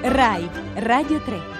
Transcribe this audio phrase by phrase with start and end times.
[0.00, 1.58] RAI Radio 3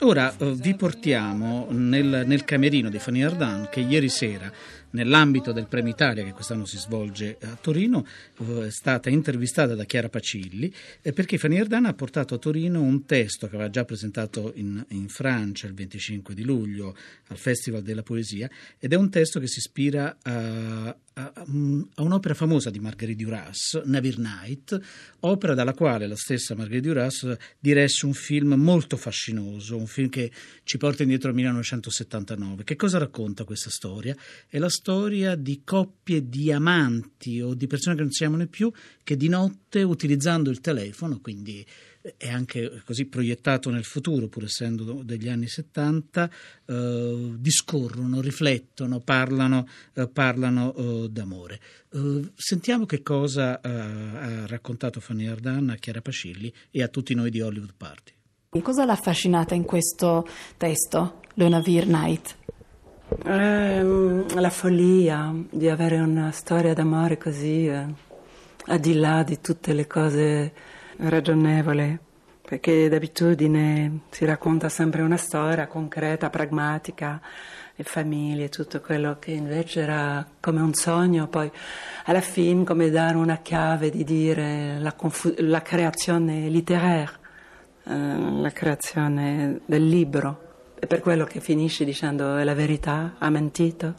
[0.00, 4.50] Ora eh, vi portiamo nel, nel, camerino di Fanny Ardan che ieri sera,
[4.90, 8.06] nell'ambito del Premio Italia che quest'anno si svolge a Torino,
[8.38, 10.72] eh, è stata intervistata da Chiara Pacilli
[11.02, 14.82] eh, perché Fanny Ardan ha portato a Torino un testo che aveva già presentato in,
[14.88, 16.96] in, Francia il 25 di luglio
[17.28, 22.70] al Festival della Poesia ed è un testo che si ispira a, a, un'opera famosa
[22.70, 24.78] di Marguerite Duras, Navir Night,
[25.20, 30.30] opera dalla quale la stessa Marguerite Duras diresse un film molto fascinoso, un film che
[30.64, 32.64] ci porta indietro al 1979.
[32.64, 34.16] Che cosa racconta questa storia?
[34.48, 38.72] È la storia di coppie di amanti o di persone che non si chiamano più
[39.02, 41.64] che di notte utilizzando il telefono, quindi
[42.16, 46.30] è anche così proiettato nel futuro, pur essendo degli anni 70,
[46.66, 51.60] eh, discorrono, riflettono, parlano, eh, parlano eh, d'amore.
[51.92, 57.14] Eh, sentiamo che cosa eh, ha raccontato Fanny Ardan a Chiara Pascilli e a tutti
[57.14, 58.12] noi di Hollywood Party.
[58.60, 62.36] Cosa l'ha affascinata in questo testo, Luna Veer Night?
[63.24, 67.86] Eh, la follia di avere una storia d'amore così, eh,
[68.66, 70.52] al di là di tutte le cose
[70.98, 71.98] ragionevole,
[72.46, 77.20] perché d'abitudine si racconta sempre una storia concreta, pragmatica,
[77.76, 81.50] le famiglie, tutto quello che invece era come un sogno, poi
[82.04, 87.10] alla fine come dare una chiave di dire la, confu- la creazione letteraria,
[87.84, 90.42] eh, la creazione del libro.
[90.78, 93.94] E per quello che finisce dicendo è la verità, ha mentito,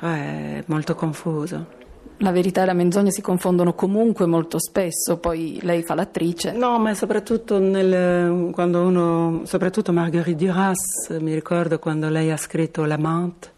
[0.00, 1.77] è molto confuso
[2.18, 6.52] la verità e la menzogna si confondono comunque molto spesso, poi lei fa l'attrice.
[6.52, 12.84] No, ma soprattutto nel, quando uno, soprattutto Marguerite Duras, mi ricordo quando lei ha scritto
[12.84, 13.50] L'amante,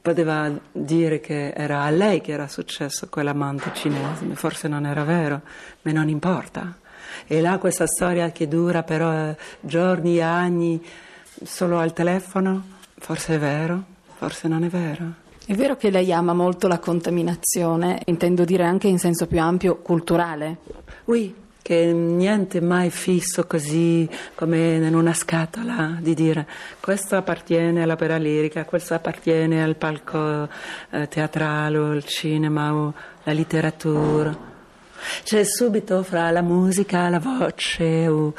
[0.00, 5.42] poteva dire che era a lei che era successo quell'amante cinese, forse non era vero,
[5.82, 6.76] ma non importa.
[7.26, 10.82] E là questa storia che dura però eh, giorni anni
[11.42, 12.64] solo al telefono,
[12.98, 13.84] forse è vero,
[14.16, 15.28] forse non è vero.
[15.50, 19.78] È vero che lei ama molto la contaminazione, intendo dire anche in senso più ampio
[19.78, 20.58] culturale.
[21.06, 26.46] Oui, che niente mai fisso così come in una scatola di dire
[26.78, 30.48] questo appartiene all'opera lirica, questo appartiene al palco
[30.90, 32.94] eh, teatrale al cinema o
[33.24, 34.32] alla letteratura.
[35.24, 38.34] C'è subito fra la musica, la voce o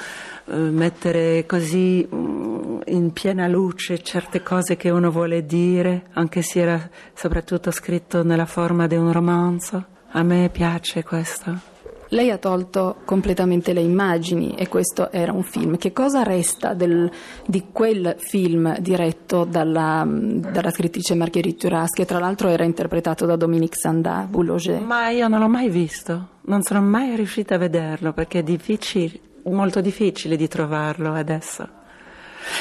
[0.58, 6.90] mettere così mm, in piena luce certe cose che uno vuole dire, anche se era
[7.14, 9.86] soprattutto scritto nella forma di un romanzo.
[10.14, 11.70] A me piace questo.
[12.14, 15.78] Lei ha tolto completamente le immagini e questo era un film.
[15.78, 17.10] Che cosa resta del,
[17.46, 23.38] di quel film diretto dalla, dalla scrittrice Marguerite Duras, che tra l'altro era interpretato da
[23.38, 24.82] Dominique Sanda, Boulanger?
[24.82, 29.30] Ma io non l'ho mai visto, non sono mai riuscita a vederlo perché è difficile
[29.46, 31.68] molto difficile di trovarlo adesso.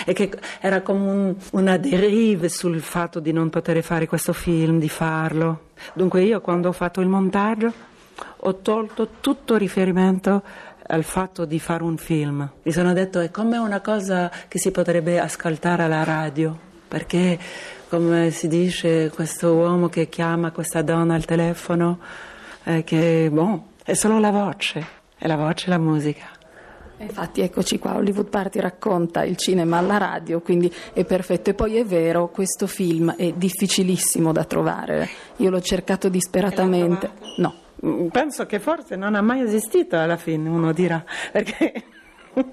[0.05, 0.31] E che
[0.61, 5.69] era come un, una deriva sul fatto di non poter fare questo film, di farlo.
[5.95, 7.73] Dunque io quando ho fatto il montaggio
[8.43, 10.43] ho tolto tutto riferimento
[10.87, 12.49] al fatto di fare un film.
[12.63, 16.59] Mi sono detto è come una cosa che si potrebbe ascoltare alla radio,
[16.89, 17.39] perché
[17.89, 21.99] come si dice questo uomo che chiama questa donna al telefono,
[22.65, 24.85] eh, che boh, è solo la voce,
[25.17, 26.40] è la voce e la musica.
[27.01, 31.51] Infatti eccoci qua, Hollywood Party racconta il cinema alla radio, quindi è perfetto.
[31.51, 35.09] E poi è vero, questo film è difficilissimo da trovare.
[35.37, 37.11] Io l'ho cercato disperatamente.
[37.39, 37.55] No.
[38.11, 41.03] Penso che forse non ha mai esistito alla fine, uno dirà,
[41.33, 41.73] perché,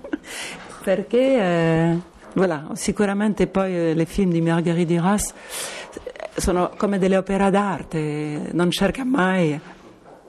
[0.82, 2.00] perché eh,
[2.34, 5.34] voilà, sicuramente poi eh, le film di Marguerite Duras
[6.38, 9.60] sono come delle opere d'arte, non cerca mai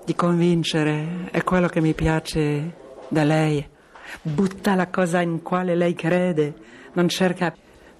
[0.04, 2.74] di convincere, è quello che mi piace
[3.06, 3.64] da lei
[4.22, 6.54] butta la cosa in quale lei crede,
[6.92, 7.54] non cerca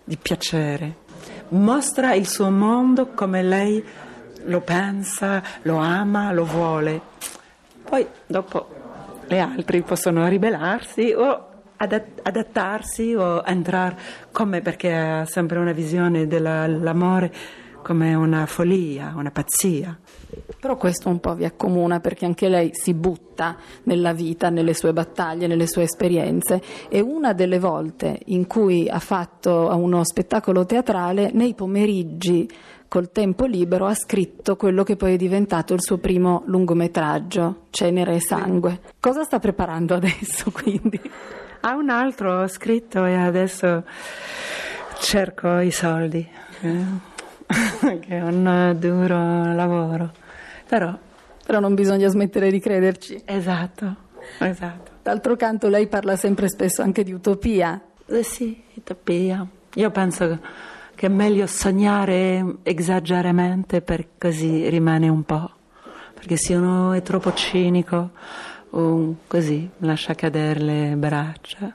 [0.05, 0.97] di piacere,
[1.49, 3.85] mostra il suo mondo come lei
[4.45, 7.01] lo pensa, lo ama, lo vuole.
[7.83, 8.69] Poi dopo
[9.27, 11.47] le altre possono ribellarsi o
[11.77, 13.97] adattarsi o entrare
[14.33, 17.33] come perché ha sempre una visione dell'amore
[17.83, 19.97] come una follia, una pazzia.
[20.61, 24.93] Però questo un po' vi accomuna perché anche lei si butta nella vita, nelle sue
[24.93, 31.31] battaglie, nelle sue esperienze e una delle volte in cui ha fatto uno spettacolo teatrale,
[31.33, 32.49] nei pomeriggi
[32.89, 38.15] col tempo libero ha scritto quello che poi è diventato il suo primo lungometraggio, Cenere
[38.15, 38.81] e Sangue.
[38.99, 41.01] Cosa sta preparando adesso quindi?
[41.61, 43.85] Ha un altro scritto e adesso
[44.99, 46.27] cerco i soldi.
[46.63, 47.17] Eh?
[48.01, 50.13] che è un duro lavoro,
[50.69, 50.97] però
[51.45, 53.23] Però non bisogna smettere di crederci.
[53.25, 53.97] Esatto,
[54.39, 54.91] esatto.
[55.03, 57.81] D'altro canto lei parla sempre spesso anche di utopia.
[58.07, 59.47] Eh sì, utopia.
[59.75, 60.39] Io penso
[60.95, 65.51] che è meglio sognare esageramente per così rimane un po'.
[66.13, 68.11] Perché se uno è troppo cinico
[68.71, 71.75] o così lascia cadere le braccia,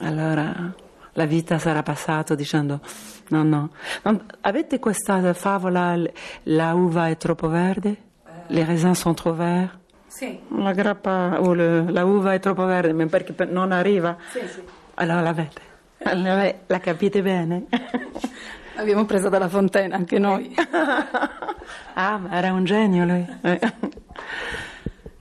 [0.00, 0.74] allora
[1.12, 2.80] la vita sarà passata dicendo
[3.28, 3.70] no, no.
[4.02, 5.96] Non, avete questa favola,
[6.44, 8.04] la uva è troppo verde?
[8.48, 9.78] Les raisins sont trop verts?
[10.06, 10.38] Sì.
[10.58, 14.16] La grappa o le, la uva è troppo verde ma perché non arriva?
[14.30, 14.62] Sì, sì.
[14.94, 15.60] Allora l'avete.
[16.04, 17.66] Allora, la capite bene?
[18.76, 20.54] L'abbiamo presa dalla fontana anche noi.
[21.94, 23.26] ah, ma era un genio lui.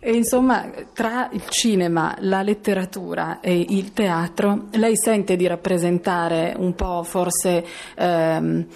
[0.08, 6.76] E insomma, tra il cinema, la letteratura e il teatro, lei sente di rappresentare un
[6.76, 7.66] po' forse
[7.96, 8.68] ehm,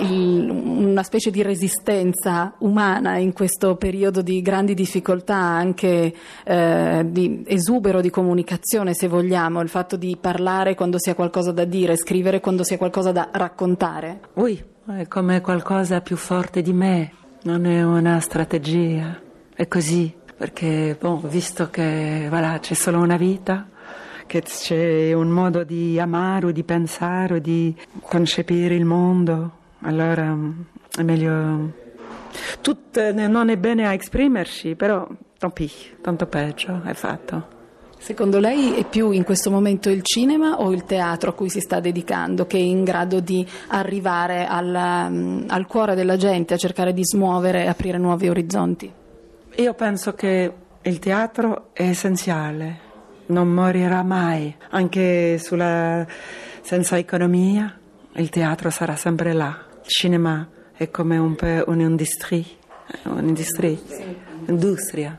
[0.00, 6.12] il, una specie di resistenza umana in questo periodo di grandi difficoltà, anche
[6.42, 11.52] eh, di esubero di comunicazione, se vogliamo, il fatto di parlare quando si ha qualcosa
[11.52, 14.18] da dire, scrivere quando si ha qualcosa da raccontare.
[14.34, 14.60] Ui,
[14.96, 17.12] è come qualcosa più forte di me,
[17.44, 19.16] non è una strategia,
[19.54, 23.68] è così perché bon, visto che voilà, c'è solo una vita,
[24.26, 29.50] che c'è un modo di amare, di pensare, di concepire il mondo,
[29.80, 30.60] allora mm,
[30.98, 31.80] è meglio...
[32.62, 35.06] Tutto non è bene a esprimerci, però
[35.36, 35.64] tanto,
[36.00, 37.60] tanto peggio è fatto.
[37.98, 41.60] Secondo lei è più in questo momento il cinema o il teatro a cui si
[41.60, 46.56] sta dedicando che è in grado di arrivare al, mm, al cuore della gente, a
[46.56, 48.92] cercare di smuovere e aprire nuovi orizzonti?
[49.56, 50.50] Io penso che
[50.80, 52.80] il teatro è essenziale,
[53.26, 56.06] non morirà mai, anche sulla,
[56.62, 57.78] senza economia
[58.14, 59.54] il teatro sarà sempre là.
[59.82, 62.44] Il cinema è come un un'industria,
[63.04, 63.78] un'industria,
[64.46, 65.18] industria.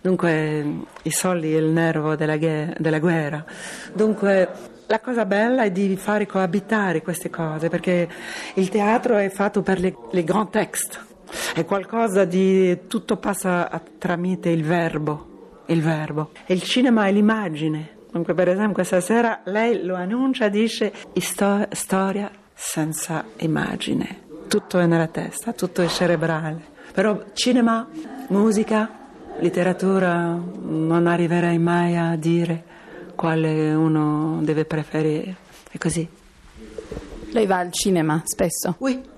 [0.00, 0.66] Dunque
[1.02, 3.44] i soldi è il nervo della, della guerra.
[3.92, 4.48] Dunque
[4.86, 8.08] la cosa bella è di fare coabitare queste cose, perché
[8.54, 11.12] il teatro è fatto per le, le grand textes
[11.54, 16.30] è qualcosa di tutto passa tramite il verbo, il verbo.
[16.46, 17.92] E il cinema è l'immagine.
[18.10, 20.92] Dunque, per esempio, questa sera lei lo annuncia, dice
[21.70, 24.22] storia senza immagine.
[24.46, 26.72] Tutto è nella testa, tutto è cerebrale.
[26.92, 27.88] Però cinema,
[28.28, 28.88] musica,
[29.38, 32.62] letteratura non arriverai mai a dire
[33.16, 35.36] quale uno deve preferire.
[35.70, 36.08] È così.
[37.30, 38.76] Lei va al cinema spesso?
[38.78, 39.12] Oui.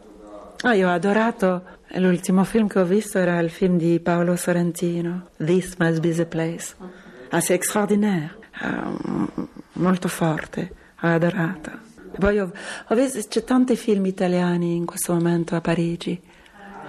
[0.62, 1.62] Ah, io ho adorato
[1.94, 6.26] L'ultimo film che ho visto era il film di Paolo Sorrentino, This Must Be the
[6.26, 6.75] Place.
[7.31, 11.70] Ah, c'est extraordinaire, uh, molto forte, ho adorato.
[12.19, 12.53] Poi ho,
[12.88, 16.20] ho visto, c'è tanti film italiani in questo momento a Parigi.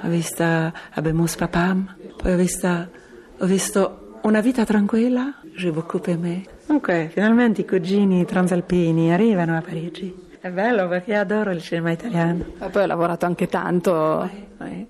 [0.01, 2.89] Ho visto Abemus Papam, poi ho visto,
[3.37, 6.43] ho visto Una vita tranquilla, J'ai beaucoup aimé.
[6.65, 10.13] Comunque, finalmente i cugini transalpini arrivano a Parigi.
[10.47, 12.45] È bello perché adoro il cinema italiano.
[12.57, 14.29] E poi ho lavorato anche tanto.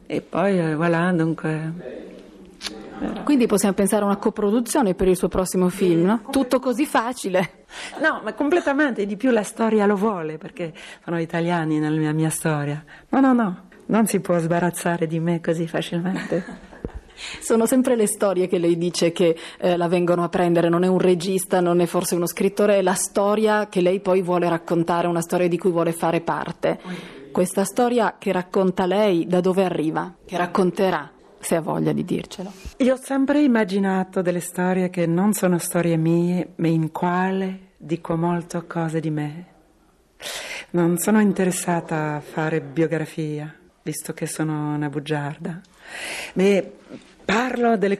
[0.05, 2.05] E poi, eh, voilà, dunque...
[3.23, 6.21] Quindi possiamo pensare a una coproduzione per il suo prossimo film, no?
[6.29, 7.65] Tutto così facile.
[7.99, 10.73] No, ma completamente, di più la storia lo vuole, perché
[11.03, 12.83] sono italiani nella mia, mia storia.
[13.09, 16.45] No, no, no, non si può sbarazzare di me così facilmente.
[17.39, 20.87] Sono sempre le storie che lei dice che eh, la vengono a prendere, non è
[20.87, 25.07] un regista, non è forse uno scrittore, è la storia che lei poi vuole raccontare,
[25.07, 26.79] una storia di cui vuole fare parte.
[27.31, 32.51] Questa storia che racconta lei da dove arriva, che racconterà se ha voglia di dircelo.
[32.77, 38.15] Io ho sempre immaginato delle storie che non sono storie mie, ma in quale dico
[38.15, 39.45] molto cose di me.
[40.71, 43.53] Non sono interessata a fare biografia,
[43.87, 45.61] visto che sono una bugiarda.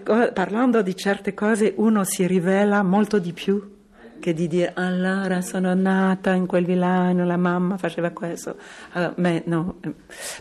[0.04, 3.76] Co- parlando di certe cose uno si rivela molto di più
[4.20, 8.58] che di dire allora sono nata in quel villano, la mamma faceva questo.
[8.94, 9.76] Uh, me, no,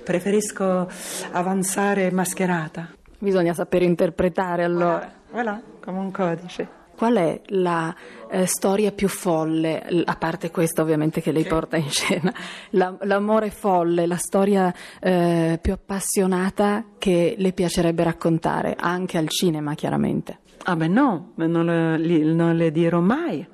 [0.03, 0.91] preferisco
[1.31, 2.89] avanzare mascherata.
[3.19, 5.13] Bisogna sapere interpretare allora.
[5.31, 6.76] Voilà, voilà come un codice.
[6.97, 7.95] Qual è la
[8.31, 12.33] eh, storia più folle, a parte questa ovviamente che lei porta in scena,
[12.71, 19.75] la, l'amore folle, la storia eh, più appassionata che le piacerebbe raccontare, anche al cinema
[19.75, 20.39] chiaramente?
[20.65, 23.47] Ah beh no, non le, non le dirò mai,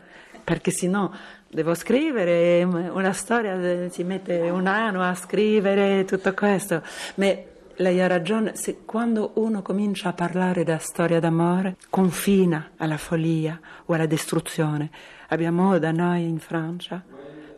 [0.44, 1.10] perché sennò
[1.52, 6.82] devo scrivere una storia, si mette un anno a scrivere tutto questo.
[7.16, 12.96] Ma lei ha ragione, se quando uno comincia a parlare della storia d'amore, confina alla
[12.96, 14.90] follia o alla distruzione.
[15.28, 17.02] Abbiamo da noi in Francia,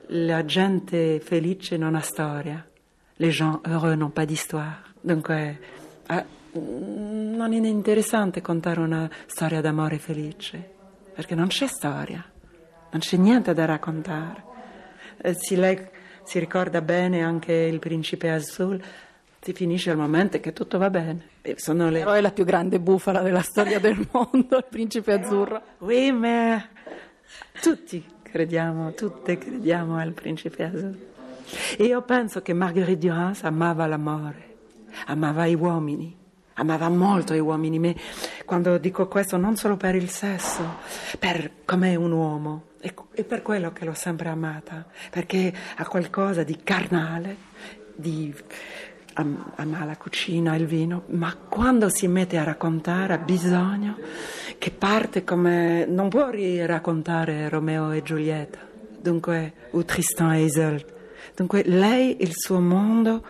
[0.09, 2.65] la gente felice non ha storia,
[3.17, 4.83] les gens heureux n'ont pas d'histoire.
[5.01, 5.59] Dunque,
[6.11, 10.71] mm, non è interessante contare una storia d'amore felice,
[11.15, 12.25] perché non c'è storia,
[12.91, 14.45] non c'è niente da raccontare.
[15.17, 15.79] Eh, se lei
[16.23, 18.83] si ricorda bene anche il principe Azul,
[19.45, 21.29] si finisce il momento che tutto va bene.
[21.57, 21.99] Sono le...
[21.99, 25.61] Però è la più grande bufala della storia del mondo, il principe azzurro.
[25.81, 26.67] Oui, ma
[27.61, 31.13] tutti crediamo, tutte crediamo al principe azzurro.
[31.77, 34.55] E io penso che Marguerite Duras amava l'amore,
[35.09, 36.17] amava gli uomini,
[36.55, 37.79] amava molto gli uomini.
[37.79, 37.95] Me,
[38.47, 40.77] quando dico questo non solo per il sesso,
[41.19, 42.63] per com'è un uomo.
[43.13, 47.37] E per quello che l'ho sempre amata, perché ha qualcosa di carnale,
[47.95, 48.35] di
[49.15, 53.97] ama la cucina, il vino, ma quando si mette a raccontare ha bisogno
[54.59, 55.87] che parte come...
[55.87, 58.59] non può raccontare Romeo e Giulietta,
[59.01, 60.93] dunque, o Tristan e Isolde.
[61.35, 63.25] Dunque lei, il suo mondo,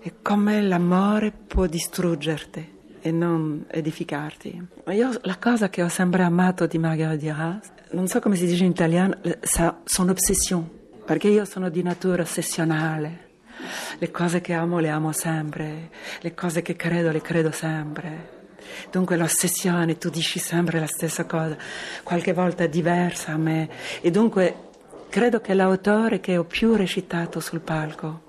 [0.00, 4.66] è come l'amore può distruggerti e non edificarti.
[4.88, 8.64] Io la cosa che ho sempre amato di Marguerite Duras, non so come si dice
[8.64, 9.16] in italiano,
[9.84, 10.68] sono obsession,
[11.04, 13.25] perché io sono di natura ossessionale
[13.98, 18.34] le cose che amo le amo sempre, le cose che credo le credo sempre.
[18.90, 21.56] Dunque l'ossessione, tu dici sempre la stessa cosa,
[22.02, 23.68] qualche volta diversa a me.
[24.00, 24.64] E dunque
[25.08, 28.22] credo che l'autore che ho più recitato sul palco,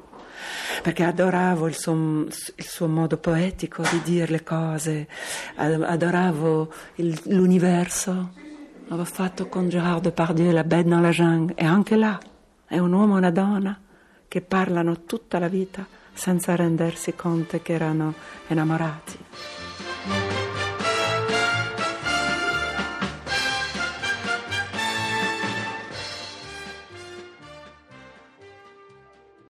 [0.81, 5.07] perché adoravo il suo, il suo modo poetico di dire le cose,
[5.55, 8.45] adoravo il, l'universo.
[8.89, 12.17] L'avevo fatto con Gérard Depardieu, La bête dans la jungle, e anche là
[12.65, 13.81] è un uomo e una donna
[14.27, 18.13] che parlano tutta la vita senza rendersi conto che erano
[18.47, 20.45] innamorati.